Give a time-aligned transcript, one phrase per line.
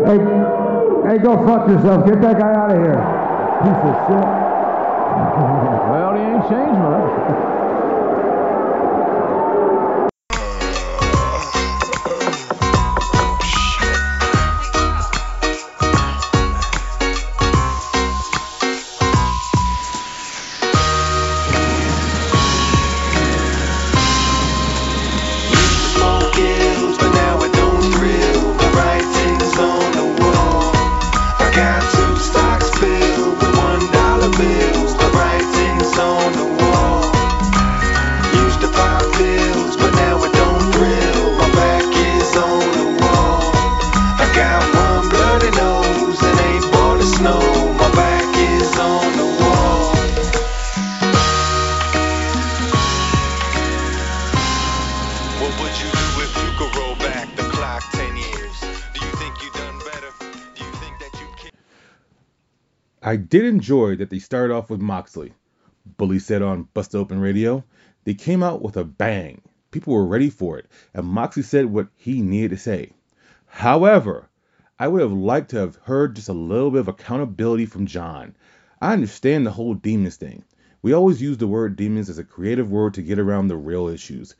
[0.00, 0.18] Hey,
[1.04, 2.06] hey, go fuck yourself.
[2.06, 2.96] Get that guy out of here.
[3.62, 4.24] Piece of shit.
[5.92, 7.58] Well, he ain't changed much.
[63.04, 65.32] I did enjoy that they started off with Moxley.
[65.96, 67.64] Bully said on Bust Open Radio,
[68.04, 69.40] they came out with a bang.
[69.72, 72.92] People were ready for it, and Moxley said what he needed to say.
[73.46, 74.28] However,
[74.78, 78.36] I would have liked to have heard just a little bit of accountability from Jon.
[78.80, 80.44] I understand the whole demons thing.
[80.80, 83.88] We always use the word demons as a creative word to get around the real
[83.88, 84.36] issues.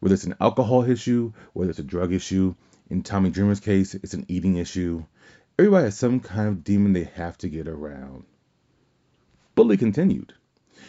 [0.00, 2.54] Whether it's an alcohol issue, whether it's a drug issue,
[2.90, 5.04] in Tommy Dreamer's case, it's an eating issue.
[5.56, 8.24] Everybody has some kind of demon they have to get around.
[9.54, 10.34] Bully continued.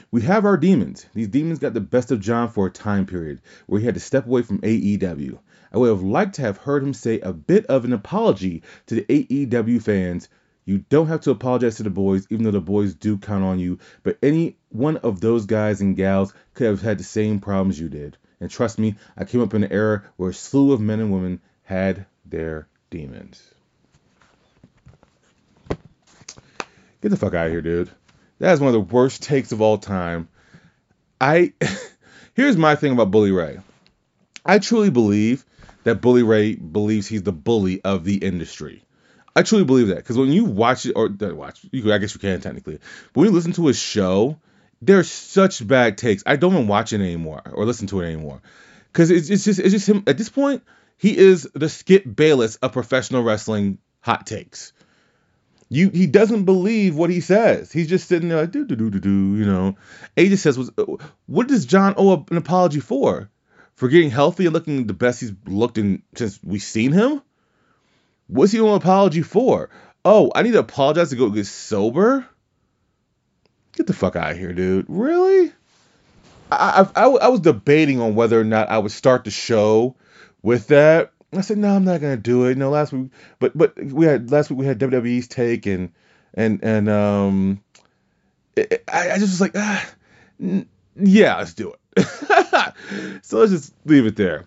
[0.09, 1.05] We have our demons.
[1.13, 3.99] These demons got the best of Jon for a time period where he had to
[3.99, 5.37] step away from AEW.
[5.71, 8.95] I would have liked to have heard him say a bit of an apology to
[8.95, 10.29] the AEW fans.
[10.65, 13.59] You don't have to apologize to the boys, even though the boys do count on
[13.59, 17.79] you, but any one of those guys and gals could have had the same problems
[17.79, 18.17] you did.
[18.39, 21.13] And trust me, I came up in an era where a slew of men and
[21.13, 23.51] women had their demons.
[27.05, 27.91] Get the fuck out of here, dude.
[28.39, 30.27] That is one of the worst takes of all time.
[31.21, 31.53] I
[32.33, 33.59] here's my thing about Bully Ray.
[34.43, 35.45] I truly believe
[35.83, 38.83] that Bully Ray believes he's the bully of the industry.
[39.35, 42.15] I truly believe that because when you watch it, or uh, watch, you, I guess
[42.15, 42.79] you can technically,
[43.13, 44.39] but when you listen to his show,
[44.81, 46.23] there's such bad takes.
[46.25, 48.41] I don't even watch it anymore or listen to it anymore
[48.91, 50.63] because it's, it's just it's just him at this point.
[50.97, 54.73] He is the Skip Bayless of professional wrestling hot takes.
[55.69, 57.71] You he doesn't believe what he says.
[57.71, 59.35] He's just sitting there like do do do do do.
[59.35, 59.75] You know,
[60.17, 60.85] just says, "Was uh,
[61.25, 63.29] what does Jon owe an apology for?
[63.73, 67.21] For getting healthy and looking the best he's looked in since we've seen him?
[68.27, 69.69] What's he owe an apology for?
[70.05, 72.25] Oh, I need to apologize to go get sober.
[73.73, 74.85] Get the fuck out of here, dude.
[74.87, 75.51] Really?
[76.51, 79.95] I, I, I was debating on whether or not I would start the show
[80.41, 81.11] with that.
[81.37, 82.49] I said, no, I'm not gonna do it.
[82.49, 85.91] You know, last week, but but we had last week we had WWE's take and
[86.33, 87.63] and and um,
[88.55, 89.89] it, I, I just was like, ah,
[90.41, 92.07] n- yeah, let's do it.
[93.23, 94.45] so let's just leave it there.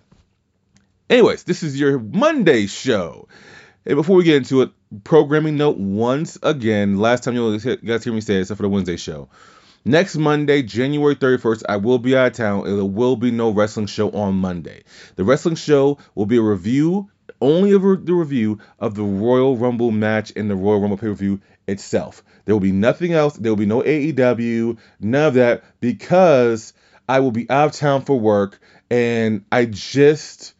[1.10, 3.28] Anyways, this is your Monday show.
[3.86, 4.70] And before we get into it,
[5.04, 6.98] programming note once again.
[6.98, 9.28] Last time you guys hear me say it, except for the Wednesday show.
[9.84, 12.64] Next Monday, January 31st, I will be out of town.
[12.64, 14.82] There will be no wrestling show on Monday.
[15.16, 19.90] The wrestling show will be a review, only of the review of the Royal Rumble
[19.90, 22.22] match and the Royal Rumble pay per view itself.
[22.44, 23.36] There will be nothing else.
[23.36, 26.72] There will be no AEW, none of that, because
[27.08, 28.60] I will be out of town for work
[28.90, 30.54] and I just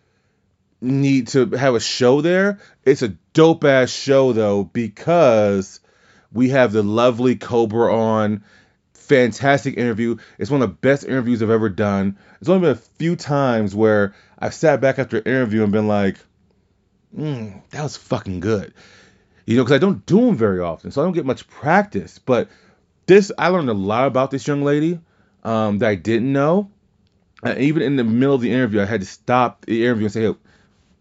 [0.81, 2.61] need to have a show there.
[2.85, 5.81] It's a dope ass show though because
[6.33, 8.45] we have the lovely Cobra on.
[9.09, 10.17] Fantastic interview.
[10.39, 12.19] It's one of the best interviews I've ever done.
[12.39, 15.89] There's only been a few times where I've sat back after an interview and been
[15.89, 16.19] like,
[17.17, 18.75] mm, that was fucking good.
[19.47, 22.19] You know, because I don't do them very often, so I don't get much practice.
[22.19, 22.49] But
[23.07, 25.01] this, I learned a lot about this young lady
[25.43, 26.71] um, that I didn't know.
[27.57, 30.23] Even in the middle of the interview, I had to stop the interview and say,
[30.23, 30.35] hey,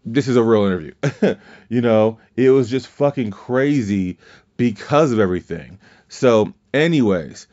[0.06, 0.94] this is a real interview.
[1.68, 4.16] you know, it was just fucking crazy
[4.56, 5.78] because of everything.
[6.08, 7.48] So, anyways,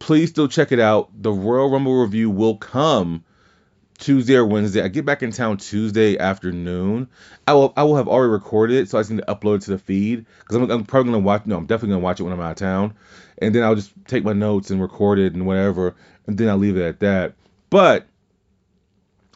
[0.00, 1.10] please still check it out.
[1.22, 3.22] The Royal Rumble review will come
[3.98, 4.82] Tuesday or Wednesday.
[4.82, 7.06] I get back in town Tuesday afternoon.
[7.46, 9.62] I will I will have already recorded it, so I just need to upload it
[9.62, 11.46] to the feed because I'm, I'm probably gonna watch.
[11.46, 12.94] No, I'm definitely gonna watch it when I'm out of town,
[13.38, 15.94] and then I'll just take my notes and record it and whatever,
[16.26, 17.34] and then I'll leave it at that.
[17.68, 18.08] But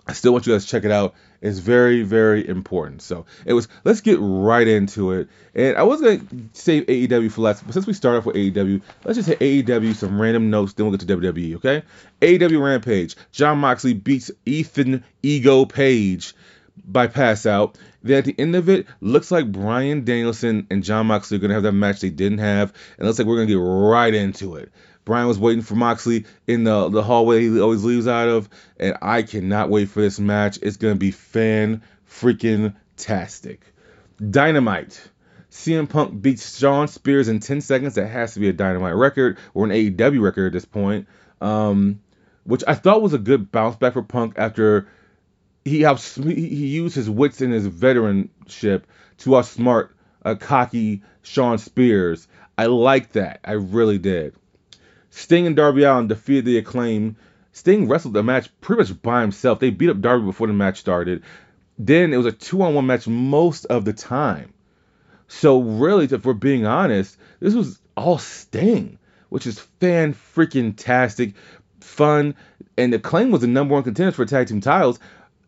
[0.06, 1.14] I still want you guys to check it out.
[1.44, 3.02] It's very, very important.
[3.02, 3.69] So it was.
[3.85, 5.29] Let's get right into it.
[5.55, 6.23] And I was gonna
[6.55, 9.94] save AEW for last, but since we start off with AEW, let's just hit AEW
[9.94, 10.73] some random notes.
[10.73, 11.56] Then we'll get to WWE.
[11.56, 11.82] Okay?
[12.23, 13.17] AEW Rampage.
[13.31, 16.35] Jon Moxley beats Ethan Ego Page
[16.82, 17.76] by pass out.
[18.02, 21.52] Then at the end of it, looks like Bryan Danielson and Jon Moxley are gonna
[21.52, 24.73] have that match they didn't have, and looks like we're gonna get right into it.
[25.05, 28.49] Bryan was waiting for Moxley in the the hallway he always leaves out of,
[28.79, 30.59] and I cannot wait for this match.
[30.62, 33.61] It's gonna be fan freaking tastic.
[34.31, 35.11] Dynamite.
[35.51, 37.95] CM Punk beats Shawn Spears in 10 seconds.
[37.95, 41.07] That has to be a Dynamite record or an AEW record at this point.
[41.41, 42.00] Um,
[42.43, 44.89] which I thought was a good bounce back for Punk after
[45.65, 48.83] he he used his wits and his veteranship
[49.19, 49.91] to outsmart
[50.23, 52.29] a cocky Shawn Spears.
[52.57, 53.41] I like that.
[53.45, 54.35] I really did.
[55.16, 57.14] Sting and Darby Allin defeated the acclaim.
[57.52, 59.61] Sting wrestled the match pretty much by himself.
[59.61, 61.22] They beat up Darby before the match started.
[61.78, 64.52] Then it was a two on one match most of the time.
[65.28, 71.34] So really, if we're being honest, this was all Sting, which is fan freaking tastic,
[71.81, 72.34] fun,
[72.76, 74.99] and the claim was the number one contender for tag team titles.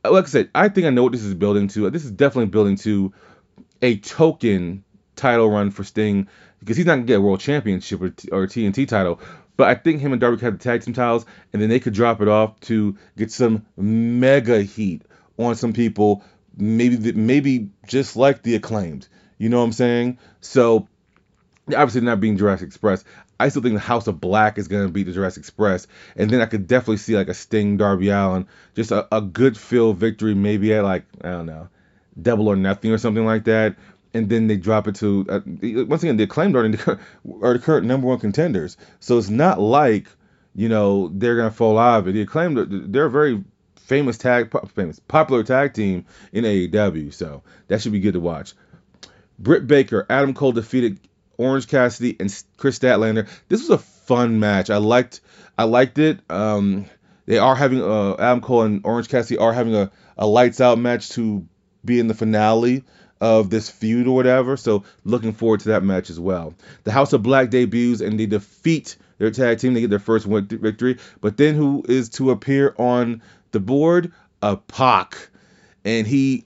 [0.04, 1.90] Uh, Like I said, I think I know what this is building to.
[1.90, 3.12] This is definitely building to
[3.82, 4.84] a token
[5.16, 6.28] title run for Sting
[6.60, 9.20] because he's not gonna get a world championship or, or TNT title.
[9.56, 11.80] But I think him and Darby could have the tag team titles, and then they
[11.80, 15.02] could drop it off to get some mega heat
[15.38, 16.24] on some people,
[16.56, 19.08] maybe maybe just like the acclaimed.
[19.38, 20.18] You know what I'm saying?
[20.40, 20.88] So
[21.68, 23.04] obviously not being Jurassic Express.
[23.38, 25.86] I still think the House of Black is gonna beat the Jurassic Express,
[26.16, 29.58] and then I could definitely see like a Sting Darby Allin, just a, a good
[29.58, 31.68] feel victory, maybe at like I don't know,
[32.20, 33.76] Double or Nothing or something like that,
[34.16, 35.40] and then they drop it to uh,
[35.84, 36.98] once again the acclaimed are the,
[37.42, 40.08] are the current number one contenders, so it's not like
[40.54, 42.12] you know they're gonna fall out of it.
[42.12, 43.44] The acclaimed they're a very
[43.76, 48.54] famous tag famous popular tag team in AEW, so that should be good to watch.
[49.38, 50.98] Britt Baker, Adam Cole defeated
[51.36, 53.28] Orange Cassidy and Kris Statlander.
[53.48, 54.70] This was a fun match.
[54.70, 55.20] I liked
[55.58, 56.20] I liked it.
[56.30, 56.86] Um,
[57.26, 60.78] they are having uh, Adam Cole and Orange Cassidy are having a, a lights out
[60.78, 61.46] match to
[61.84, 62.84] be in the finale
[63.20, 64.56] of this feud or whatever.
[64.56, 66.54] So looking forward to that match as well.
[66.84, 69.74] The House of Black debuts and they defeat their tag team.
[69.74, 70.98] They get their first win- victory.
[71.20, 73.22] But then who is to appear on
[73.52, 74.12] the board?
[74.42, 75.30] A Pac,
[75.84, 76.44] and he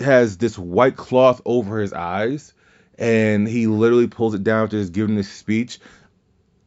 [0.00, 2.52] has this white cloth over his eyes
[2.98, 5.78] and he literally pulls it down after just giving this speech.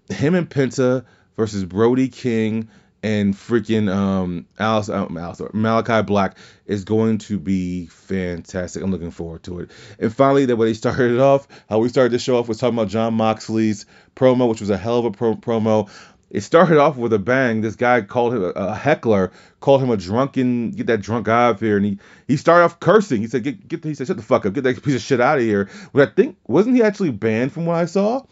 [0.09, 1.06] Him and Penta
[1.36, 2.69] versus Brody King
[3.03, 8.83] and freaking um Alice, um, Alice Malachi Black is going to be fantastic.
[8.83, 9.71] I'm looking forward to it.
[10.00, 12.59] And finally, the way they started it off, how we started the show off was
[12.59, 15.89] talking about Jon Moxley's promo, which was a hell of a pro- promo.
[16.30, 17.59] It started off with a bang.
[17.59, 21.48] This guy called him a, a heckler, called him a drunken, get that drunk guy
[21.48, 23.19] out of here, and he he started off cursing.
[23.21, 25.19] He said, "Get get," he said, "Shut the fuck up, get that piece of shit
[25.19, 28.24] out of here." But I think wasn't he actually banned from what I saw?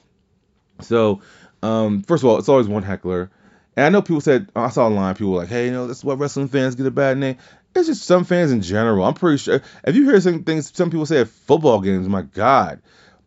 [0.79, 1.21] So,
[1.61, 3.31] um, first of all, it's always one heckler,
[3.79, 6.03] and I know people said oh, I saw online people like, "Hey, you know, that's
[6.03, 7.37] why wrestling fans get a bad name."
[7.73, 9.05] It's just some fans in general.
[9.05, 9.61] I'm pretty sure.
[9.85, 12.81] If you hear some things some people say at football games, my God,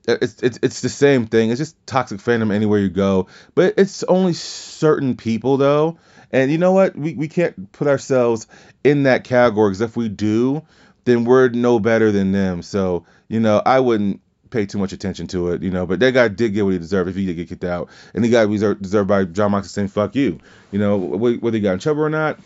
[0.06, 1.49] it's it's it's the same thing.
[1.49, 3.28] It's just toxic fandom anywhere you go.
[3.54, 5.96] But it's only certain people though.
[6.32, 6.96] And you know what?
[6.96, 8.46] We we can't put ourselves
[8.84, 10.62] in that category because if we do,
[11.04, 12.60] then we're no better than them.
[12.60, 14.20] So you know, I wouldn't
[14.52, 15.62] pay too much attention to it.
[15.62, 17.64] You know, but that guy did get what he deserved if he did get kicked
[17.64, 20.38] out, and he guy deserved, deserved by Jon Moxley saying "fuck you."
[20.70, 22.38] You know, whether he got in trouble or not,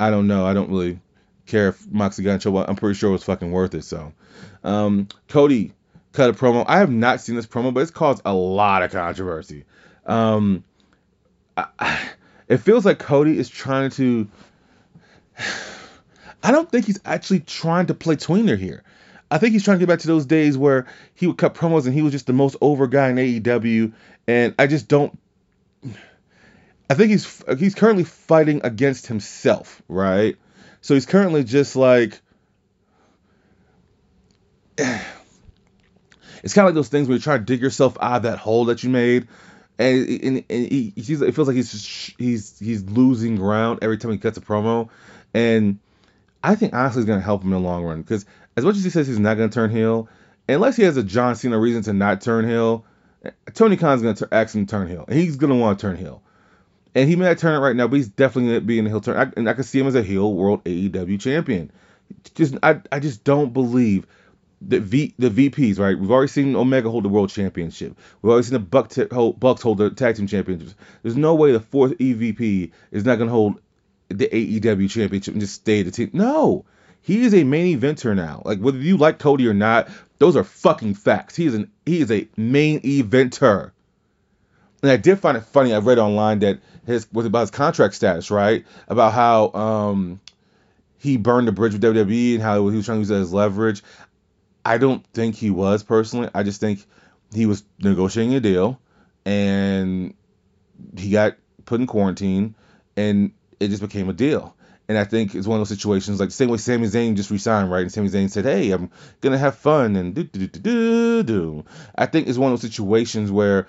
[0.00, 0.46] I don't know.
[0.46, 0.98] I don't really
[1.46, 2.64] care if Moxley got in trouble.
[2.66, 3.84] I'm pretty sure it was fucking worth it.
[3.84, 4.12] So,
[4.64, 5.72] um, Cody
[6.12, 6.64] cut a promo.
[6.66, 9.64] I have not seen this promo, but it's caused a lot of controversy.
[10.06, 10.64] Um,
[11.56, 12.08] I-
[12.48, 14.28] it feels like Cody is trying to.
[16.44, 18.82] I don't think he's actually trying to play tweener here.
[19.32, 21.86] I think he's trying to get back to those days where he would cut promos
[21.86, 23.94] and he was just the most over guy in AEW,
[24.28, 25.18] and I just don't.
[26.90, 30.36] I think he's he's currently fighting against himself, right?
[30.82, 32.20] So he's currently just like
[34.76, 38.38] it's kind of like those things where you try to dig yourself out of that
[38.38, 39.28] hole that you made,
[39.78, 44.10] and, and, and he, it feels like he's just, he's he's losing ground every time
[44.10, 44.90] he cuts a promo,
[45.32, 45.78] and
[46.44, 48.84] I think honestly it's gonna help him in the long run because as much as
[48.84, 50.08] he says he's not gonna turn heel,
[50.48, 52.84] unless he has a John Cena reason to not turn heel,
[53.54, 55.96] Tony Khan's gonna tur ask him to turn heel, and he's gonna want to turn
[55.96, 56.22] heel.
[56.94, 58.90] And he may not turn it right now, but he's definitely gonna be in the
[58.90, 59.16] heel turn.
[59.16, 61.70] I, and I can see him as a heel world AEW champion.
[62.34, 64.06] Just I, I just don't believe
[64.60, 65.98] the V the VPs, right?
[65.98, 67.96] We've already seen Omega hold the world championship.
[68.20, 70.74] We've already seen the Buck t- hold, Bucks hold the tag team championships.
[71.02, 73.60] There's no way the fourth EVP is not gonna hold
[74.08, 76.10] the AEW championship and just stay the team.
[76.12, 76.64] No,
[77.02, 78.42] he is a main eventer now.
[78.44, 81.36] Like whether you like Cody or not, those are fucking facts.
[81.36, 83.72] He is an he is a main eventer.
[84.82, 85.74] And I did find it funny.
[85.74, 88.64] I read online that his was about his contract status, right?
[88.88, 90.20] About how um
[90.98, 93.32] he burned the bridge with WWE and how he was trying to use that as
[93.32, 93.82] leverage.
[94.64, 96.30] I don't think he was personally.
[96.32, 96.84] I just think
[97.34, 98.80] he was negotiating a deal
[99.24, 100.14] and
[100.96, 102.54] he got put in quarantine
[102.96, 104.54] and it just became a deal.
[104.92, 107.30] And I think it's one of those situations like the same way Sami Zayn just
[107.30, 107.80] resigned, right?
[107.80, 108.90] And Sami Zayn said, "Hey, I'm
[109.22, 111.64] gonna have fun," and do do do do do.
[111.94, 113.68] I think it's one of those situations where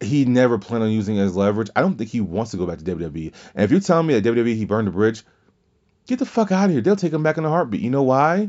[0.00, 1.68] he never planned on using as leverage.
[1.74, 3.32] I don't think he wants to go back to WWE.
[3.56, 5.24] And if you're telling me that WWE he burned the bridge,
[6.06, 6.80] get the fuck out of here.
[6.80, 7.80] They'll take him back in a heartbeat.
[7.80, 8.48] You know why?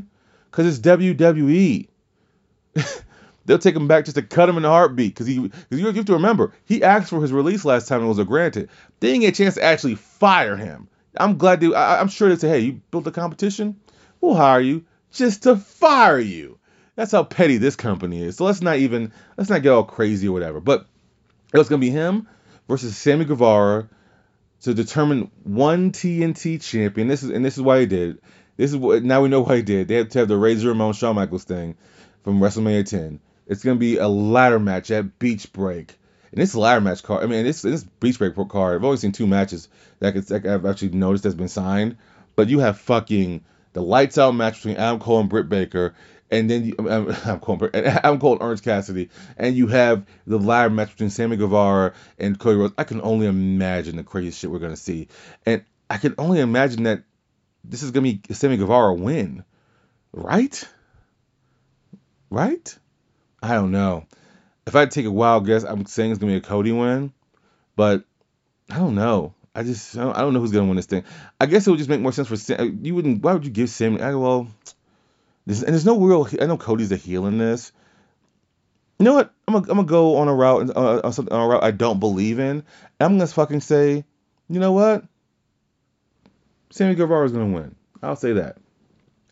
[0.52, 1.88] Because it's WWE.
[3.46, 5.14] They'll take him back just to cut him in a heartbeat.
[5.14, 8.06] Because he, because you have to remember, he asked for his release last time and
[8.06, 8.68] it was granted.
[9.00, 10.86] They didn't get a chance to actually fire him.
[11.16, 11.72] I'm glad they.
[11.74, 13.80] I, I'm sure they say, hey, you built a competition,
[14.20, 16.58] we'll hire you just to fire you.
[16.96, 18.36] That's how petty this company is.
[18.36, 20.60] So let's not even let's not get all crazy or whatever.
[20.60, 20.86] But
[21.52, 22.26] it was gonna be him
[22.68, 23.88] versus Sammy Guevara
[24.62, 27.08] to determine one TNT champion.
[27.08, 28.20] This is and this is why he did.
[28.56, 29.88] This is what now we know why he did.
[29.88, 31.76] They had to have the Razor Ramon Shawn Michaels thing
[32.24, 33.20] from WrestleMania 10.
[33.46, 35.96] It's gonna be a ladder match at Beach Break.
[36.32, 38.76] And this ladder match card, I mean, this this Beach Break card.
[38.76, 39.68] I've only seen two matches
[40.00, 41.96] that, could, that I've actually noticed that's been signed.
[42.36, 45.94] But you have fucking the lights out match between Adam Cole and Britt Baker,
[46.30, 46.74] and then you,
[47.58, 51.94] Britt- Adam Cole and Orange Cassidy, and you have the ladder match between Sammy Guevara
[52.18, 52.74] and Cody Rhodes.
[52.78, 55.08] I can only imagine the crazy shit we're gonna see,
[55.46, 57.02] and I can only imagine that
[57.64, 59.44] this is gonna be Sammy Guevara win,
[60.12, 60.62] right?
[62.30, 62.78] Right?
[63.42, 64.06] I don't know.
[64.68, 67.10] If I take a wild guess, I'm saying it's gonna be a Cody win,
[67.74, 68.04] but
[68.70, 69.32] I don't know.
[69.54, 71.04] I just I don't, I don't know who's gonna win this thing.
[71.40, 72.80] I guess it would just make more sense for Sam.
[72.82, 73.22] You wouldn't.
[73.22, 73.98] Why would you give Sam?
[73.98, 74.46] I, well,
[75.46, 76.28] this, and there's no real.
[76.38, 77.72] I know Cody's the heel in this.
[78.98, 79.32] You know what?
[79.46, 81.98] I'm gonna, I'm go on a route uh, on, something, on a route I don't
[81.98, 82.62] believe in.
[83.00, 84.04] I'm gonna fucking say,
[84.50, 85.02] you know what?
[86.68, 87.74] Sammy Guevara's gonna win.
[88.02, 88.58] I'll say that.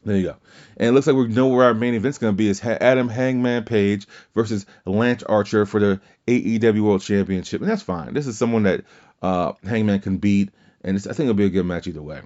[0.07, 0.37] There you go.
[0.77, 3.09] And it looks like we know where our main event's going to be is Adam
[3.09, 7.61] Hangman Page versus Lance Archer for the AEW World Championship.
[7.61, 8.15] And that's fine.
[8.15, 8.85] This is someone that
[9.21, 10.51] uh, Hangman can beat.
[10.85, 12.21] And I think it'll be a good match either way.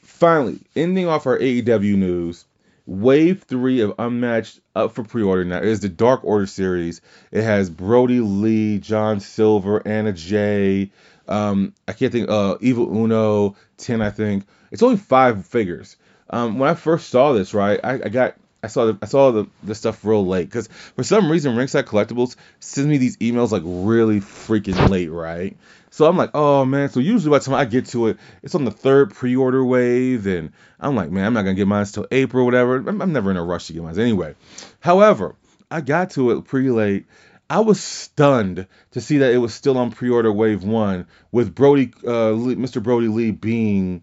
[0.00, 2.46] Finally, ending off our AEW news,
[2.86, 7.02] Wave 3 of Unmatched up for pre order now is the Dark Order series.
[7.30, 10.90] It has Brodie Lee, John Silver, Anna Jay.
[11.28, 14.46] Um, I can't think, uh, Evil Uno, 10, I think.
[14.70, 15.98] It's only five figures.
[16.30, 19.30] Um, when I first saw this, right, I, I got I saw the I saw
[19.30, 23.52] the, the stuff real late because for some reason Ringside Collectibles sends me these emails
[23.52, 25.56] like really freaking late, right?
[25.90, 26.88] So I'm like, oh man.
[26.88, 30.26] So usually by the time I get to it, it's on the third pre-order wave,
[30.26, 32.76] and I'm like, man, I'm not gonna get mine until April, or whatever.
[32.76, 34.34] I'm, I'm never in a rush to get mine anyway.
[34.80, 35.36] However,
[35.70, 37.06] I got to it pretty late.
[37.50, 41.92] I was stunned to see that it was still on pre-order wave one with Brody,
[42.04, 42.82] uh, Mr.
[42.82, 44.02] Brodie Lee being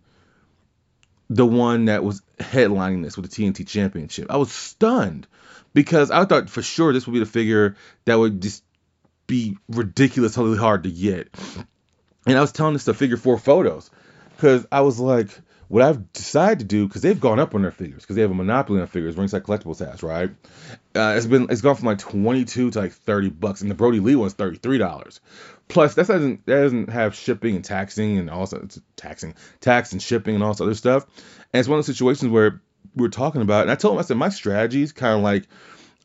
[1.29, 4.27] the one that was headlining this with the TNT Championship.
[4.29, 5.27] I was stunned
[5.73, 8.63] because I thought for sure this would be the figure that would just
[9.27, 11.33] be ridiculously hard to get.
[12.27, 13.89] And I was telling this to figure four photos
[14.35, 15.29] because I was like,
[15.67, 18.31] what I've decided to do because they've gone up on their figures because they have
[18.31, 19.17] a monopoly on figures.
[19.17, 20.29] Ringside Collectibles has right.
[20.95, 23.99] Uh, it's been it's gone from like 22 to like 30 bucks, and the Brodie
[23.99, 25.21] Lee one's 33 dollars.
[25.67, 30.35] Plus, that doesn't that doesn't have shipping and taxing and also taxing, tax and shipping
[30.35, 31.05] and all this other stuff.
[31.53, 32.61] And it's one of those situations where
[32.95, 35.21] we are talking about, and I told him I said my strategy is kind of
[35.23, 35.47] like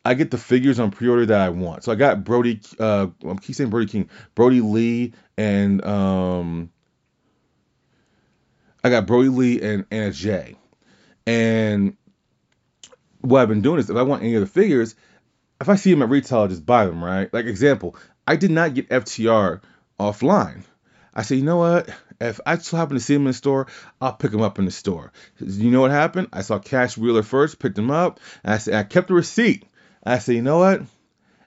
[0.05, 1.85] I get the figures on pre-order that I want.
[1.85, 6.71] So I got Brody, uh, I keep saying Brody King, Brodie Lee, and um,
[8.83, 10.57] I got Brodie Lee and Anna Jay.
[11.27, 11.97] And
[13.21, 14.95] what I've been doing is if I want any of the figures,
[15.61, 17.33] if I see them at retail, I just buy them, right?
[17.33, 17.95] Like example,
[18.31, 19.61] I did not get FTR
[19.99, 20.63] offline.
[21.13, 21.89] I said, you know what?
[22.21, 23.67] If I just happen to see them in the store,
[24.01, 25.11] I'll pick them up in the store.
[25.41, 26.29] You know what happened?
[26.33, 29.65] I saw Cash Wheeler first, picked them up, and I said I kept the receipt.
[30.05, 30.83] I said, you know what?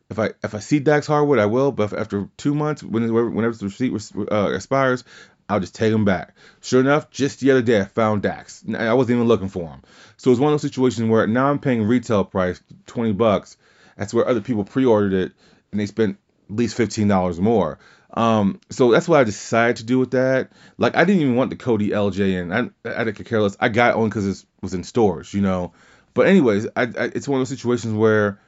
[0.09, 1.71] If I if I see Dax Harwood, I will.
[1.71, 3.93] But after two months, whenever, whenever the receipt
[4.29, 5.05] uh, expires,
[5.47, 6.35] I'll just take him back.
[6.59, 8.61] Sure enough, just the other day I found Dax.
[8.77, 9.83] I wasn't even looking for him.
[10.17, 13.55] So it's one of those situations where now I'm paying retail price, 20 bucks.
[13.95, 15.31] That's where other people pre-ordered it
[15.73, 16.17] and they spent
[16.50, 17.79] at least $15 more.
[18.15, 20.51] Um, so that's what I decided to do with that.
[20.77, 22.51] Like I didn't even want the Cody LJ in.
[22.51, 23.57] I, I didn't care less.
[23.59, 25.73] I got on because it was in stores, you know.
[26.13, 28.39] But anyways, I, I, it's one of those situations where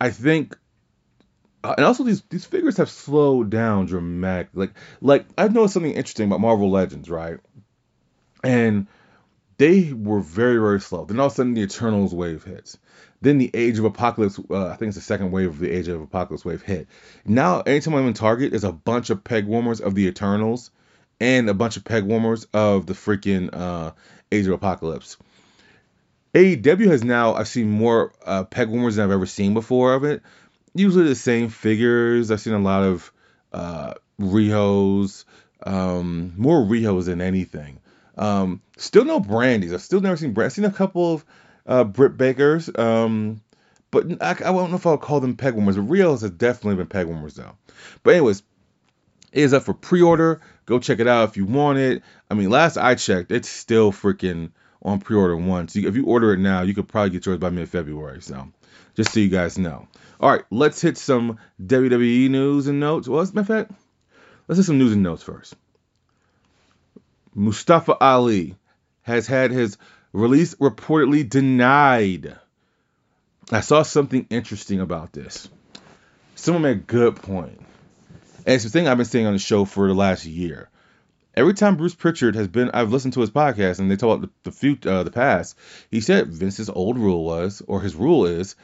[0.00, 0.56] I think
[1.62, 4.60] uh, and also these these figures have slowed down dramatically.
[4.66, 7.38] Like like I've noticed something interesting about Marvel Legends, right?
[8.42, 8.86] And
[9.58, 11.04] they were very very slow.
[11.04, 12.78] Then all of a sudden the Eternals wave hits.
[13.26, 15.88] Then the Age of Apocalypse, uh, I think it's the second wave of the Age
[15.88, 16.86] of Apocalypse wave hit.
[17.24, 20.70] Now anytime I'm in Target, there's a bunch of peg warmers of the Eternals
[21.18, 23.90] and a bunch of peg warmers of the freaking uh,
[24.30, 25.16] Age of Apocalypse.
[26.34, 30.04] AEW has now I've seen more uh, peg warmers than I've ever seen before of
[30.04, 30.22] it.
[30.76, 32.30] Usually the same figures.
[32.30, 33.12] I've seen a lot of
[33.52, 35.24] uh, Rihos,
[35.64, 37.80] um, more Rihos than anything.
[38.16, 39.74] Um, still no Brandies.
[39.74, 40.46] I've still never seen Brand.
[40.46, 41.24] I've seen a couple of
[41.66, 43.40] uh, Britt Bakers, um,
[43.90, 45.76] but I, I don't know if I'll call them peg warmers.
[45.76, 47.56] But Rihos have definitely been peg warmers though.
[48.02, 48.42] But anyways,
[49.32, 50.40] it is up for pre-order.
[50.66, 52.02] Go check it out if you want it.
[52.30, 54.50] I mean, last I checked, it's still freaking
[54.82, 55.74] on pre-order once.
[55.74, 58.22] So if you order it now, you could probably get yours by mid-February.
[58.22, 58.48] So
[58.94, 59.86] just so you guys know.
[60.18, 63.08] All right, let's hit some WWE news and notes.
[63.08, 63.80] Well, as a matter of fact,
[64.48, 65.54] let's hit some news and notes first.
[67.34, 68.56] Mustafa Ali
[69.02, 69.76] has had his
[70.12, 72.36] release reportedly denied.
[73.50, 75.48] I saw something interesting about this.
[76.34, 77.58] Someone made a good point.
[78.44, 80.68] And it's the thing I've been saying on the show for the last year.
[81.34, 84.32] Every time Bruce Pritchard has been, I've listened to his podcast and they talk about
[84.42, 85.56] the, the, future, uh, the past.
[85.90, 88.56] He said Vince's old rule was, or his rule is,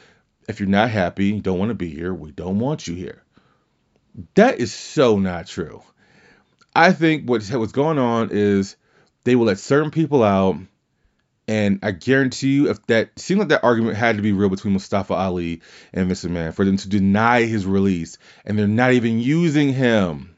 [0.48, 3.22] if you're not happy, you don't want to be here, we don't want you here.
[4.34, 5.82] That is so not true.
[6.74, 8.76] I think what what's going on is
[9.24, 10.56] they will let certain people out,
[11.48, 14.74] and I guarantee you, if that seemed like that argument had to be real between
[14.74, 15.60] Mustafa Ali
[15.92, 16.30] and Mr.
[16.30, 20.36] Man for them to deny his release, and they're not even using him.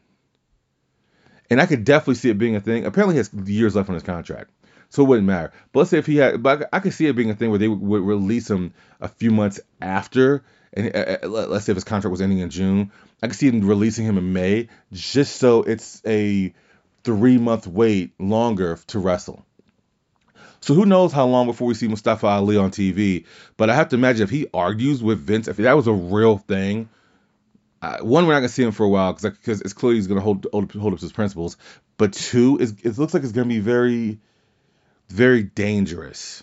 [1.50, 2.86] And I could definitely see it being a thing.
[2.86, 4.50] Apparently, he has years left on his contract,
[4.88, 5.52] so it wouldn't matter.
[5.72, 7.58] But let's say if he had, but I could see it being a thing where
[7.58, 10.42] they would, release him a few months after,
[10.72, 12.92] and uh, uh let's say if his contract was ending in June,
[13.22, 16.54] I could see them releasing him in May, just so it's a
[17.04, 19.44] three month wait longer to wrestle.
[20.64, 23.26] So who knows how long before we see Mustafa Ali on TV?
[23.58, 26.38] But I have to imagine if he argues with Vince, if that was a real
[26.38, 26.88] thing,
[27.82, 30.46] one, we're not gonna see him for a while because it's clear he's gonna hold,
[30.50, 31.58] hold hold up his principles.
[31.98, 34.20] But two, it looks like it's gonna be very,
[35.10, 36.42] very dangerous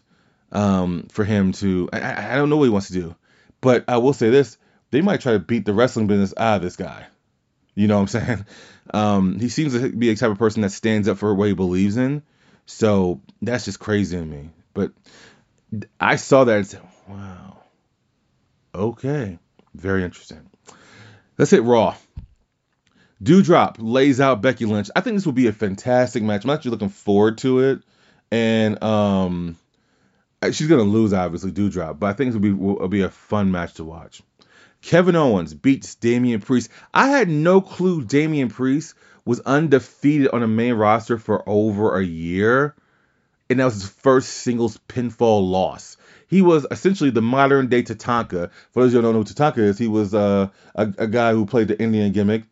[0.52, 1.90] um, for him to.
[1.92, 3.16] I, I don't know what he wants to do,
[3.60, 4.56] but I will say this:
[4.92, 7.08] they might try to beat the wrestling business out of this guy.
[7.74, 8.46] You know what I'm saying?
[8.94, 11.54] Um, he seems to be a type of person that stands up for what he
[11.54, 12.24] believes in.
[12.66, 14.50] So that's just crazy to me.
[14.74, 14.92] But
[16.00, 17.58] I saw that and said, wow.
[18.74, 19.38] Okay.
[19.74, 20.50] Very interesting.
[21.38, 21.96] Let's hit Raw.
[23.24, 24.90] Doudrop lays out Becky Lynch.
[24.96, 26.44] I think this will be a fantastic match.
[26.44, 27.82] I'm actually looking forward to it.
[28.32, 29.58] And um,
[30.44, 33.52] she's gonna lose, obviously, Doudrop, but I think it will be will be a fun
[33.52, 34.22] match to watch.
[34.82, 36.70] Kevin Owens beats Damian Priest.
[36.94, 42.04] I had no clue Damian Priest was undefeated on the main roster for over a
[42.04, 42.76] year,
[43.50, 45.98] and that was his first singles pinfall loss.
[46.28, 48.52] He was essentially the modern day Tatanka.
[48.72, 51.08] For those of you who don't know who Tatanka is, he was uh, a, a
[51.08, 52.44] guy who played the Indian gimmick,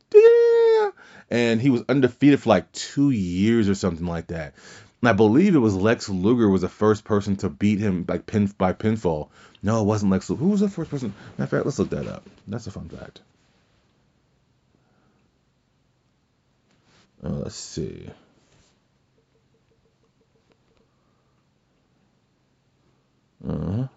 [1.29, 4.53] and he was undefeated for like two years or something like that.
[5.01, 8.25] And I believe it was Lex Luger was the first person to beat him like
[8.25, 9.29] pin by pinfall.
[9.63, 10.43] No, it wasn't Lex Luger.
[10.43, 11.13] Who was the first person?
[11.37, 12.23] Matter of fact, let's look that up.
[12.47, 13.21] That's a fun fact.
[17.23, 18.09] Uh, let's see.
[23.47, 23.87] Uh-huh.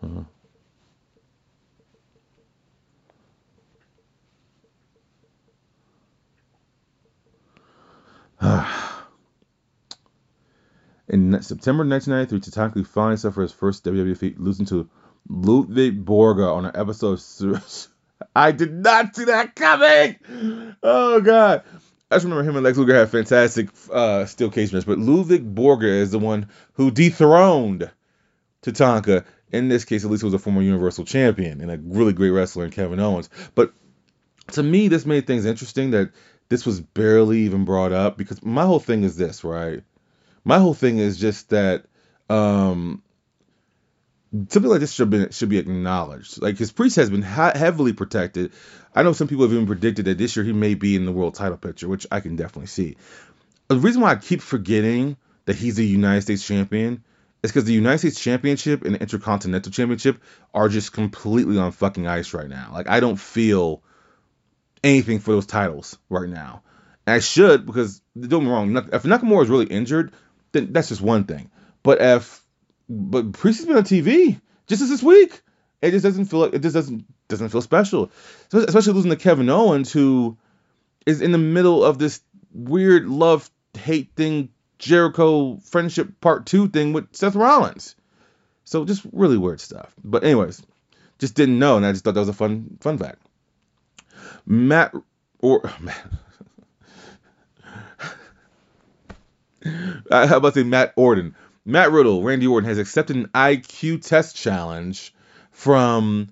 [8.40, 8.42] uh-huh.
[11.08, 14.88] In September 1993, Tatanka finally suffered his first WWE defeat, losing to
[15.28, 17.88] Ludwig Borga on an episode of.
[18.36, 20.16] I did not see that coming.
[20.82, 21.64] Oh god.
[22.12, 25.54] I just remember him and Lex Luger had fantastic uh, steel cage match, but Ludwig
[25.54, 27.90] Borga is the one who dethroned
[28.62, 29.24] Tatanka.
[29.50, 32.30] In this case, at least, he was a former Universal Champion and a really great
[32.30, 33.28] wrestler in Kevin Owens.
[33.54, 33.72] But
[34.52, 36.10] to me, this made things interesting that
[36.48, 39.82] this was barely even brought up because my whole thing is this, right?
[40.44, 41.84] my whole thing is just that
[42.28, 43.02] um
[44.32, 46.40] something like this should be should be acknowledged.
[46.40, 48.52] Like his priest has been ha- heavily protected.
[48.94, 51.12] I know some people have even predicted that this year he may be in the
[51.12, 52.96] world title picture, which I can definitely see.
[53.68, 57.02] The reason why I keep forgetting that he's a United States champion
[57.42, 60.22] is because the United States Championship and the Intercontinental Championship
[60.54, 62.70] are just completely on fucking ice right now.
[62.72, 63.82] Like I don't feel
[64.84, 66.62] anything for those titles right now.
[67.06, 68.76] And I should because don't get me wrong.
[68.76, 70.12] If Nakamura is really injured,
[70.52, 71.50] then that's just one thing.
[71.82, 72.41] But if
[72.92, 75.40] but Priest has been on TV just as this week,
[75.80, 78.10] it just doesn't feel like it just doesn't doesn't feel special.
[78.52, 80.36] Especially losing to Kevin Owens, who
[81.06, 82.20] is in the middle of this
[82.52, 87.96] weird love hate thing, Jericho friendship part two thing with Seth Rollins.
[88.64, 89.94] So just really weird stuff.
[90.04, 90.62] But anyways,
[91.18, 93.22] just didn't know, and I just thought that was a fun fun fact.
[94.46, 94.94] Matt
[95.38, 96.06] or Matt,
[100.10, 101.34] uh, How about say Matt Orton?
[101.64, 105.14] Matt Riddle, Randy Orton has accepted an IQ test challenge
[105.52, 106.28] from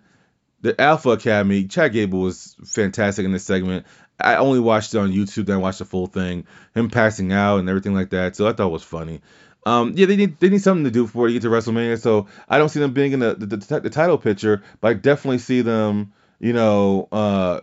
[0.61, 1.67] the Alpha Academy.
[1.67, 3.87] Chad Gable was fantastic in this segment.
[4.19, 7.59] I only watched it on YouTube, then I watched the full thing, him passing out
[7.59, 8.37] and everything like that.
[8.37, 9.21] So I thought it was funny.
[9.65, 12.01] Um, yeah, they need they need something to do before you get to WrestleMania.
[12.01, 14.95] So I don't see them being in the the, the, the title picture, but I
[14.95, 16.13] definitely see them.
[16.39, 17.61] You know, uh,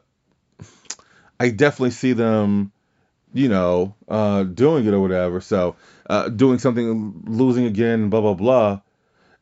[1.40, 2.72] I definitely see them.
[3.34, 5.42] You know, uh, doing it or whatever.
[5.42, 5.76] So
[6.10, 8.82] uh, doing something, losing again, blah blah blah.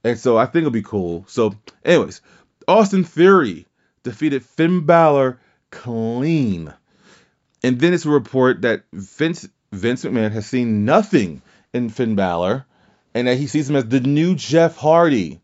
[0.03, 1.25] And so I think it'll be cool.
[1.27, 2.21] So, anyways,
[2.67, 3.65] Austin Theory
[4.03, 5.39] defeated Finn Balor
[5.71, 6.73] clean.
[7.63, 11.41] And then it's a report that Vince Vince McMahon has seen nothing
[11.73, 12.65] in Finn Balor,
[13.13, 15.41] and that he sees him as the new Jeff Hardy,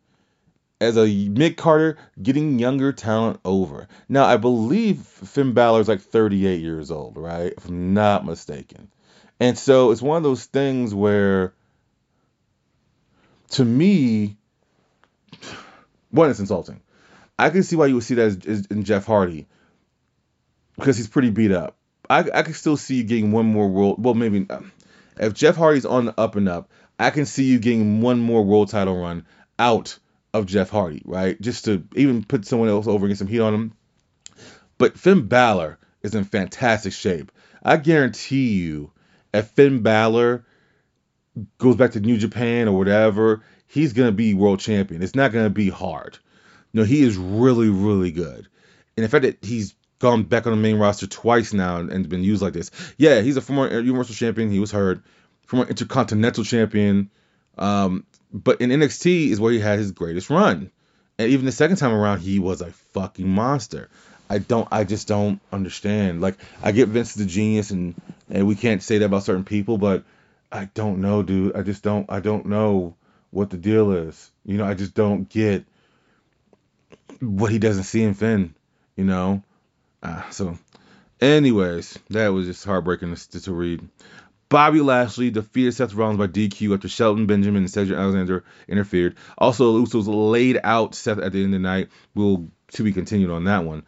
[0.80, 3.88] as a Mick Carter getting younger talent over.
[4.08, 7.54] Now I believe Finn Balor is like 38 years old, right?
[7.56, 8.90] If I'm not mistaken.
[9.42, 11.56] And so it's one of those things where,
[13.50, 14.38] to me,
[16.12, 16.80] one, it's insulting.
[17.40, 19.48] I can see why you would see that as, in Jeff Hardy
[20.78, 21.76] because he's pretty beat up.
[22.08, 24.04] I, I can still see you getting one more world.
[24.04, 24.72] Well, maybe um,
[25.18, 28.44] if Jeff Hardy's on the up and up, I can see you getting one more
[28.44, 29.26] world title run
[29.58, 29.98] out
[30.36, 31.42] of Jeff Hardy, right?
[31.42, 33.74] Just to even put someone else over and get some heat on him.
[34.78, 37.32] But Finn Balor is in fantastic shape.
[37.64, 38.92] I guarantee you,
[39.34, 40.46] if Finn Balor
[41.58, 45.02] goes back to New Japan or whatever, he's gonna be world champion.
[45.02, 46.18] It's not gonna be hard.
[46.74, 48.48] No, he is really, really good.
[48.96, 52.10] And the fact that he's gone back on the main roster twice now and, and
[52.10, 52.72] been used like this.
[52.98, 54.50] Yeah, he's a former Universal Champion.
[54.50, 55.04] He was hurt.
[55.46, 57.12] Former Intercontinental Champion.
[57.58, 60.72] Um, but in NXT is where he had his greatest run.
[61.20, 63.90] And even the second time around, he was a fucking monster.
[64.30, 66.22] I don't, I just don't understand.
[66.22, 67.94] Like, I get Vince is a genius, and
[68.32, 70.04] and we can't say that about certain people, but
[70.52, 71.56] I don't know, dude.
[71.56, 72.96] I just don't, I don't know
[73.30, 74.32] what the deal is.
[74.46, 75.66] You know, I just don't get
[77.20, 78.56] what he doesn't see in Finn.
[78.96, 79.44] You know,
[80.04, 80.58] uh, so,
[81.20, 83.88] anyways, that was just heartbreaking to, to read.
[84.50, 89.16] Bobby Lashley defeated Seth Rollins by DQ after Shelton Benjamin and Cedric Alexander interfered.
[89.38, 91.88] Also, Usos laid out Seth at the end of the night.
[92.16, 93.84] We'll to be continued on that one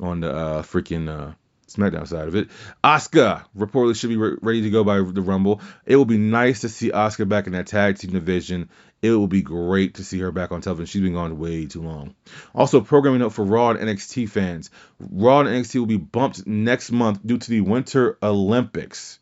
[0.00, 1.34] on the uh, freaking uh,
[1.76, 2.48] SmackDown side of it.
[2.82, 5.60] Asuka reportedly should be re- ready to go by the Rumble.
[5.84, 8.70] It will be nice to see Asuka back in that tag team division.
[9.02, 10.86] It will be great to see her back on television.
[10.86, 12.14] She's been gone way too long.
[12.54, 16.90] Also, programming note for Raw and NXT fans: Raw and NXT will be bumped next
[16.90, 19.18] month due to the Winter Olympics.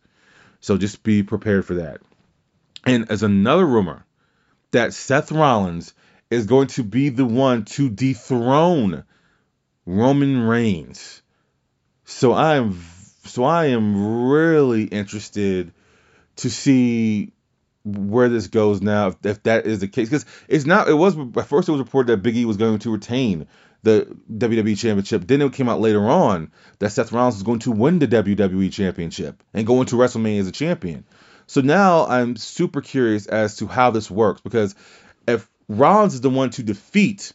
[0.61, 2.01] So just be prepared for that.
[2.87, 4.05] And as another rumor,
[4.71, 5.95] that Seth Rollins
[6.31, 9.05] is going to be the one to dethrone
[9.87, 11.23] Roman Reigns.
[12.05, 12.81] So I am
[13.25, 15.73] so I am really interested
[16.37, 17.33] to see
[17.85, 20.09] where this goes now if, if that is the case.
[20.09, 22.79] Because it's not it was at first it was reported that Big E was going
[22.81, 23.47] to retain
[23.83, 25.27] the WWE championship.
[25.27, 28.73] Then it came out later on that Seth Rollins was going to win the WWE
[28.73, 31.05] championship and go into WrestleMania as a champion.
[31.47, 34.75] So now I'm super curious as to how this works because
[35.29, 37.33] if Rollins is the one to defeat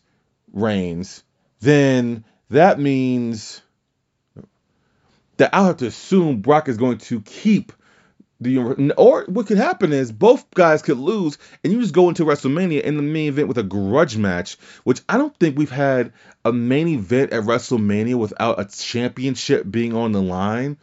[0.51, 1.23] Reigns
[1.62, 3.62] then that means
[5.39, 7.71] that I'll have to assume Brock is going to keep
[8.41, 12.23] the or what could happen is both guys could lose and you just go into
[12.23, 16.13] WrestleMania in the main event with a grudge match, which I don't think we've had
[16.45, 20.78] a main event at WrestleMania without a championship being on the line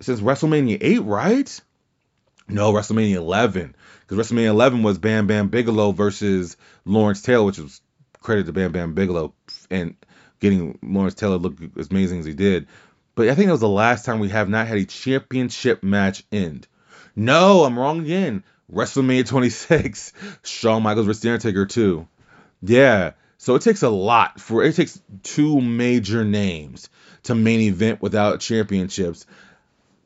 [0.00, 1.60] since WrestleMania 8, right?
[2.48, 3.74] No, WrestleMania 11.
[4.06, 7.80] Because WrestleMania 11 was Bam Bam Bigelow versus Lawrence Taylor, which was
[8.20, 9.34] credit to Bam Bam Bigelow
[9.70, 9.96] and
[10.40, 12.68] getting Lawrence Taylor look as amazing as he did.
[13.18, 16.22] But I think that was the last time we have not had a championship match
[16.30, 16.68] end.
[17.16, 18.44] No, I'm wrong again.
[18.72, 20.12] WrestleMania 26,
[20.44, 22.06] Shawn Michaels The Undertaker 2.
[22.62, 26.90] Yeah, so it takes a lot for it takes two major names
[27.24, 29.26] to main event without championships.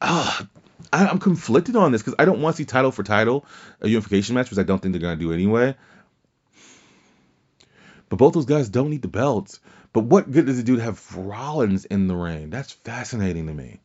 [0.01, 0.49] Ah,
[0.91, 3.45] I, I'm conflicted on this because I don't want to see title for title
[3.83, 5.77] a unification match, which I don't think they're gonna do anyway.
[8.09, 9.61] But both those guys don't need the belts.
[9.93, 12.51] But what good does it do to have Rollins in the ring?
[12.51, 13.81] That's fascinating to me.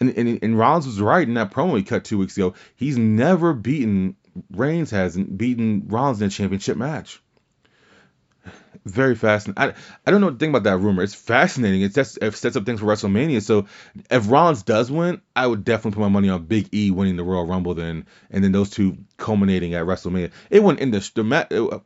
[0.00, 2.54] And, and, and Rollins was right in that promo he cut two weeks ago.
[2.76, 4.16] He's never beaten,
[4.50, 7.20] Reigns hasn't beaten Rollins in a championship match.
[8.84, 9.62] Very fascinating.
[9.62, 11.04] I, I don't know what to think about that rumor.
[11.04, 11.82] It's fascinating.
[11.82, 13.40] It sets, it sets up things for WrestleMania.
[13.42, 13.66] So
[14.10, 17.22] if Rollins does win, I would definitely put my money on Big E winning the
[17.22, 20.32] Royal Rumble then, and then those two culminating at WrestleMania.
[20.50, 21.82] It wouldn't end the, the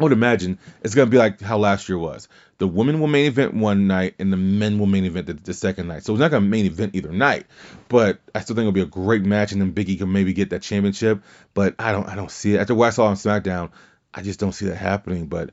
[0.00, 2.26] I would imagine it's gonna be like how last year was.
[2.56, 5.52] The women will main event one night and the men will main event the, the
[5.52, 6.04] second night.
[6.04, 7.44] So it's not gonna main event either night.
[7.90, 10.50] But I still think it'll be a great match and then Biggie can maybe get
[10.50, 11.22] that championship.
[11.52, 12.60] But I don't I don't see it.
[12.60, 13.72] After what I saw on SmackDown,
[14.14, 15.26] I just don't see that happening.
[15.26, 15.50] But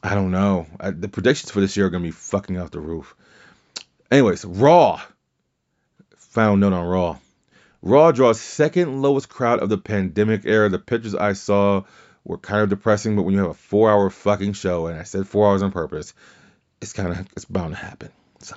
[0.00, 0.68] I don't know.
[0.78, 3.16] I, the predictions for this year are gonna be fucking off the roof.
[4.12, 5.02] Anyways, Raw.
[6.16, 7.18] Final note on Raw.
[7.82, 10.68] Raw draws second lowest crowd of the pandemic era.
[10.68, 11.82] The pictures I saw
[12.26, 15.04] were kind of depressing, but when you have a four hour fucking show, and I
[15.04, 16.12] said four hours on purpose,
[16.80, 18.10] it's kind of it's bound to happen.
[18.40, 18.56] So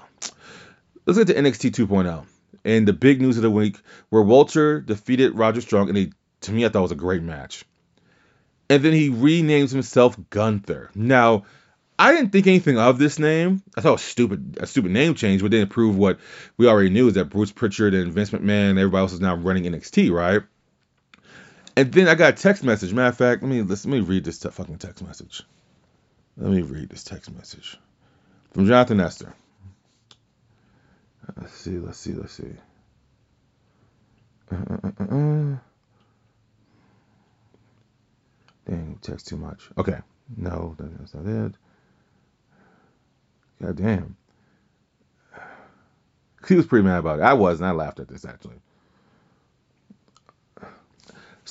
[1.05, 2.25] let's get to NXT 2.0
[2.65, 3.77] and the big news of the week,
[4.09, 6.09] where Walter defeated Roger Strong and a
[6.41, 7.63] to me I thought it was a great match,
[8.69, 10.89] and then he renames himself Gunther.
[10.95, 11.45] Now.
[12.01, 13.61] I didn't think anything of this name.
[13.75, 16.17] I thought it was stupid, a stupid name change, but didn't prove what
[16.55, 19.35] we already knew is that Bruce Pritchard and Vince McMahon and everybody else is now
[19.35, 20.41] running NXT, right?
[21.79, 22.93] And then I got a text message.
[22.93, 25.43] Matter of fact, let me let me read this te- fucking text message.
[26.35, 27.77] Let me read this text message
[28.51, 29.33] from Jonathan Nestor.
[31.37, 31.77] Let's see.
[31.77, 32.11] Let's see.
[32.11, 32.51] Let's see.
[34.51, 35.57] Uh, uh, uh, uh.
[38.67, 39.69] Dang, text too much.
[39.77, 39.99] Okay,
[40.35, 41.53] no, that's not it.
[43.61, 44.17] God damn.
[46.45, 47.23] He was pretty mad about it.
[47.23, 48.57] I was, and I laughed at this actually.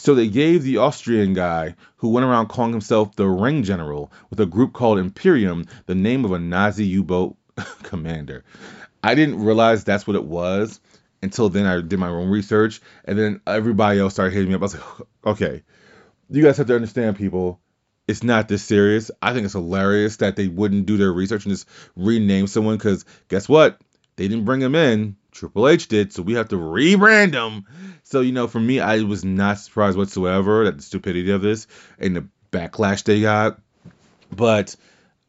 [0.00, 4.38] So they gave the Austrian guy who went around calling himself the Ring General with
[4.38, 7.36] a group called Imperium the name of a Nazi U boat
[7.82, 8.44] commander.
[9.02, 10.80] I didn't realize that's what it was
[11.20, 14.62] until then I did my own research, and then everybody else started hitting me up.
[14.62, 14.84] I was like,
[15.26, 15.62] okay,
[16.30, 17.60] you guys have to understand, people.
[18.06, 19.10] It's not this serious.
[19.20, 23.04] I think it's hilarious that they wouldn't do their research and just rename someone because
[23.28, 23.80] guess what?
[24.16, 25.16] They didn't bring him in.
[25.38, 27.64] Triple H did, so we have to rebrand him.
[28.02, 31.68] So, you know, for me, I was not surprised whatsoever at the stupidity of this
[32.00, 33.60] and the backlash they got.
[34.34, 34.74] But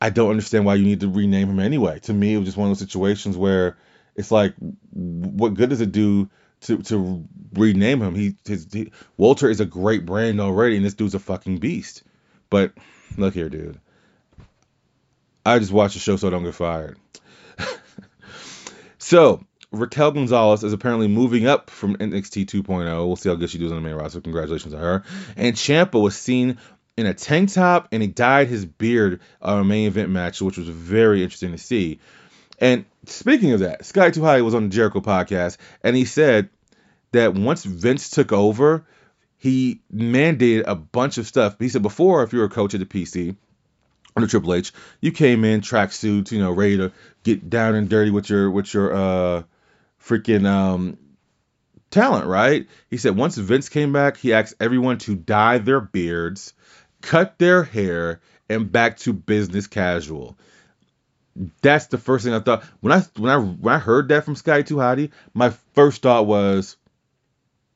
[0.02, 2.00] I don't understand why you need to rename him anyway.
[2.00, 3.78] To me, it was just one of those situations where
[4.16, 4.56] it's like,
[4.90, 6.28] what good does it do
[6.62, 8.16] to to rename him?
[8.16, 12.02] He, his, he Walter is a great brand already, and this dude's a fucking beast.
[12.50, 12.74] But
[13.16, 13.80] look here, dude.
[15.46, 16.98] I just watched the show so I don't get fired.
[18.98, 22.86] so Raquel Gonzalez is apparently moving up from NXT 2.0.
[23.08, 24.20] We'll see how good she does on the main roster.
[24.20, 25.04] Congratulations to her.
[25.38, 26.58] And Ciampa was seen
[26.98, 30.58] in a tank top and he dyed his beard on a main event match, which
[30.58, 32.00] was very interesting to see.
[32.58, 36.50] And speaking of that, Scotty 2 Hotty was on the Jericho podcast and he said
[37.12, 38.86] that once Vince took over,
[39.38, 41.56] he mandated a bunch of stuff.
[41.60, 43.36] He said before, if you were a coach at the PC,
[44.16, 46.92] under Triple H, you came in tracksuits, you know, ready to
[47.24, 49.44] get down and dirty with your with your uh
[50.04, 50.98] freaking um
[51.92, 52.68] talent, right?
[52.90, 56.54] He said once Vince came back, he asked everyone to dye their beards,
[57.02, 60.38] cut their hair, and back to business casual.
[61.62, 64.36] That's the first thing I thought when I when I when I heard that from
[64.36, 65.12] Scotty Hotty.
[65.34, 66.76] My first thought was,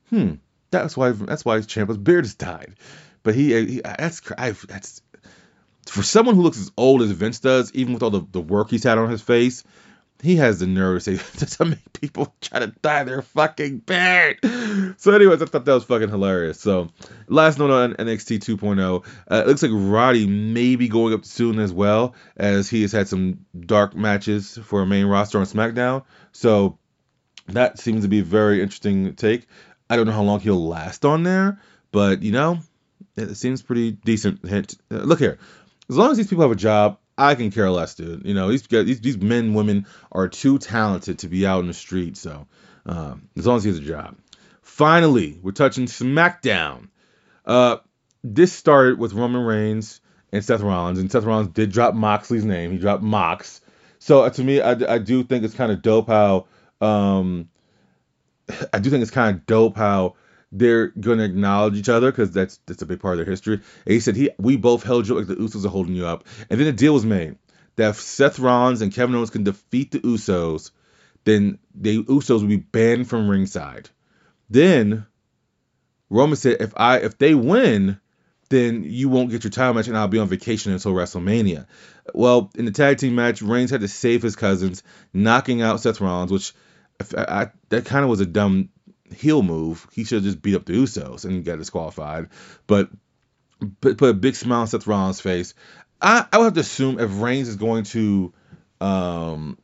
[0.09, 0.33] hmm,
[0.71, 2.75] that's why that's why Ciampa's beard is dyed.
[3.21, 5.01] But he, he that's I, that's
[5.87, 8.69] for someone who looks as old as Vince does, even with all the, the work
[8.69, 9.63] he's had on his face,
[10.23, 14.39] he has the nerve to say to make people try to dye their fucking beard.
[14.97, 16.59] So, anyways, I thought that was fucking hilarious.
[16.59, 16.89] So,
[17.27, 21.59] last note on NXT 2.0, uh, it looks like Roddy may be going up soon
[21.59, 26.03] as well, as he has had some dark matches for a main roster on SmackDown.
[26.31, 26.77] So,
[27.47, 29.47] that seems to be a very interesting take.
[29.89, 31.59] I don't know how long he'll last on there,
[31.91, 32.59] but you know,
[33.17, 34.47] it seems pretty decent.
[34.47, 34.75] Hint.
[34.89, 35.37] Uh, look here,
[35.89, 38.25] as long as these people have a job, I can care less, dude.
[38.25, 41.73] You know, these these, these men, women are too talented to be out in the
[41.73, 42.17] street.
[42.17, 42.47] So,
[42.85, 44.15] um, as long as he has a job.
[44.61, 46.87] Finally, we're touching SmackDown.
[47.45, 47.77] Uh,
[48.23, 52.71] this started with Roman Reigns and Seth Rollins, and Seth Rollins did drop Moxley's name.
[52.71, 53.61] He dropped Mox.
[53.99, 56.47] So uh, to me, I, I do think it's kind of dope how
[56.81, 57.49] um,
[58.73, 60.15] I do think it's kind of dope how
[60.53, 63.55] they're gonna acknowledge each other because that's that's a big part of their history.
[63.55, 66.25] And he said he we both held you like the Usos are holding you up,
[66.49, 67.37] and then a deal was made
[67.75, 70.71] that if Seth Rollins and Kevin Owens can defeat the Usos,
[71.23, 73.89] then the Usos will be banned from ringside.
[74.49, 75.07] Then
[76.09, 77.99] Roman said if I if they win,
[78.49, 81.65] then you won't get your title match and I'll be on vacation until WrestleMania.
[82.13, 85.99] Well, in the tag team match, Reigns had to save his cousins, knocking out Seth
[85.99, 86.53] Rollins, which
[87.17, 88.69] I, I, that kind of was a dumb
[89.13, 89.87] heel move.
[89.93, 92.29] He should have just beat up the Usos and got disqualified.
[92.67, 92.89] But
[93.81, 95.53] put, put a big smile on Seth Rollins' face.
[96.01, 98.33] I, I would have to assume if Reigns is going to
[98.81, 99.57] um,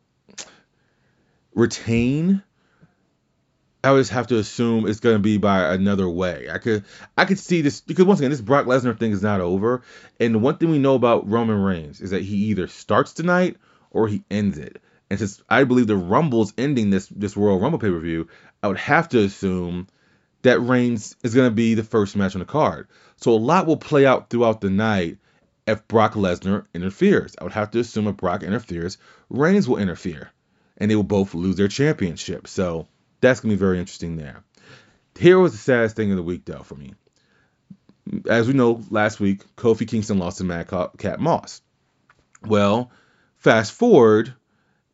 [1.53, 2.41] retain
[3.83, 6.49] I would just have to assume it's going to be by another way.
[6.51, 6.83] I could
[7.17, 9.83] I could see this because once again this Brock Lesnar thing is not over,
[10.19, 13.55] and the one thing we know about Roman Reigns is that he either starts tonight
[13.91, 14.81] or he ends it.
[15.09, 18.27] And since I believe the Rumble's ending this this Royal Rumble pay per view,
[18.61, 19.87] I would have to assume
[20.43, 22.87] that Reigns is going to be the first match on the card.
[23.17, 25.17] So a lot will play out throughout the night
[25.67, 27.35] if Brock Lesnar interferes.
[27.39, 28.97] I would have to assume if Brock interferes,
[29.29, 30.31] Reigns will interfere,
[30.77, 32.47] and they will both lose their championship.
[32.47, 32.87] So
[33.19, 34.43] that's gonna be very interesting there.
[35.17, 36.93] Here was the saddest thing of the week, though, for me.
[38.27, 41.61] As we know, last week Kofi Kingston lost to Madcap Moss.
[42.41, 42.91] Well,
[43.37, 44.33] fast forward,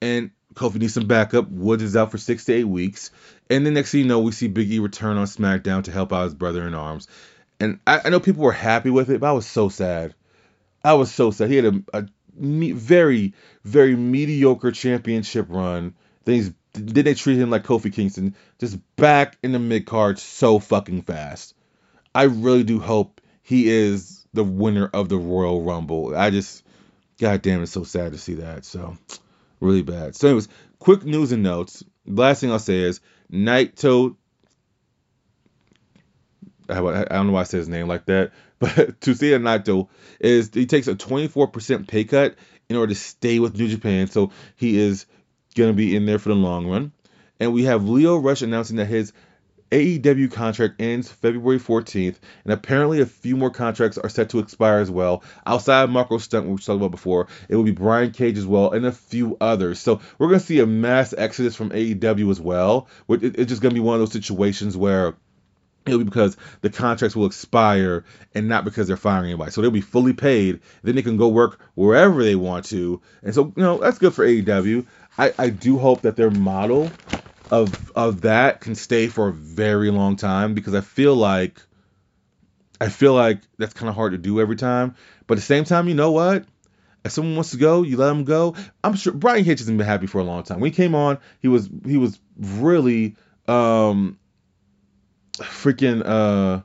[0.02, 1.50] and Kofi needs some backup.
[1.50, 3.12] Woods is out for six to eight weeks,
[3.50, 6.14] and the next thing you know, we see Big E return on SmackDown to help
[6.14, 7.08] out his brother in arms.
[7.60, 10.14] And I, I know people were happy with it, but I was so sad.
[10.84, 11.50] I was so sad.
[11.50, 12.06] He had a, a
[12.38, 15.96] me, very, very mediocre championship run.
[16.26, 20.20] Then he's then they treat him like Kofi Kingston, just back in the mid card
[20.20, 21.56] so fucking fast.
[22.14, 26.16] I really do hope he is the winner of the Royal Rumble.
[26.16, 26.64] I just,
[27.20, 28.66] god damn, it's so sad to see that.
[28.66, 28.98] So,
[29.60, 30.16] really bad.
[30.16, 30.48] So, anyways,
[30.80, 31.84] quick news and notes.
[32.06, 34.16] last thing I'll say is Naito.
[36.68, 39.88] I don't know why I say his name like that, but Tetsuya Naito
[40.20, 42.36] is he takes a 24% pay cut
[42.70, 44.08] in order to stay with New Japan.
[44.08, 45.06] So he is
[45.56, 46.92] to be in there for the long run.
[47.40, 49.14] And we have Lio Rush announcing that his
[49.72, 54.80] AEW contract ends February 14th, and apparently a few more contracts are set to expire
[54.80, 55.24] as well.
[55.46, 58.46] Outside of Marko Stunt, which we talked about before, it will be Brian Cage as
[58.46, 59.80] well, and a few others.
[59.80, 62.88] So we're going to see a mass exodus from AEW as well.
[63.10, 65.16] It's just going to be one of those situations where
[65.86, 69.52] it'll be because the contracts will expire and not because they're firing anybody.
[69.52, 70.62] So they'll be fully paid.
[70.84, 73.02] Then they can go work wherever they want to.
[73.24, 74.86] And so, you know, that's good for AEW.
[75.18, 76.92] I, I do hope that their model
[77.52, 81.62] of of that can stay for a very long time because I feel like
[82.80, 84.96] I feel like that's kind of hard to do every time.
[85.28, 86.46] But at the same time, you know what?
[87.04, 88.56] If someone wants to go, you let them go.
[88.84, 90.60] I'm sure Brian Hitch hasn't been happy for a long time.
[90.60, 93.16] When he came on, he was he was really
[93.48, 94.18] um
[95.36, 96.62] freaking uh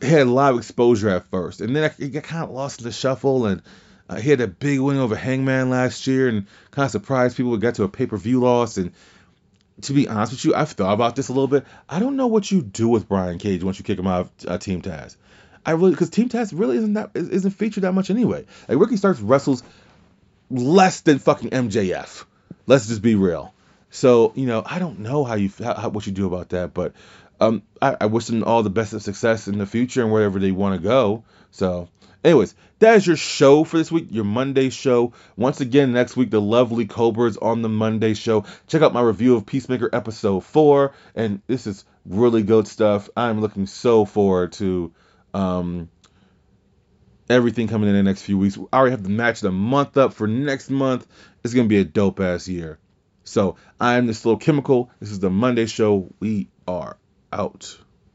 [0.00, 2.84] had a lot of exposure at first, and then he got kind of lost in
[2.84, 3.62] the shuffle and
[4.08, 7.52] uh, he had a big win over Hangman last year and kind of surprised people.
[7.52, 8.76] We got to a pay per view loss.
[8.76, 8.92] And
[9.82, 11.64] to be honest with you, I've thought about this a little bit.
[11.88, 14.48] I don't know what you do with Brian Cage once you kick him out of
[14.48, 15.16] uh, Team Taz.
[15.66, 18.46] I really because Team Taz really isn't that isn't featured that much anyway.
[18.68, 19.62] Like Ricky Starks wrestles
[20.50, 22.24] less than fucking MJF.
[22.66, 23.52] Let's just be real.
[23.90, 26.94] So you know, I don't know how you how, what you do about that, but
[27.40, 30.38] um, I, I wish them all the best of success in the future and wherever
[30.38, 31.24] they want to go.
[31.50, 31.88] So
[32.24, 35.12] Anyways, that is your show for this week, your Monday show.
[35.36, 38.44] Once again, next week, the lovely Cobras on the Monday show.
[38.66, 43.08] Check out my review of Peacemaker episode 4, and this is really good stuff.
[43.16, 44.92] I'm looking so forward to
[45.32, 45.88] um,
[47.30, 48.58] everything coming in the next few weeks.
[48.72, 51.06] I already have the match the month up for next month.
[51.44, 52.78] It's to be a dope ass year.
[53.22, 54.90] So, I'm the Slow Chemical.
[54.98, 56.12] This is the Monday show.
[56.18, 56.96] We are
[57.32, 57.78] out.